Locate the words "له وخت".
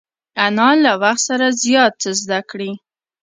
0.83-1.23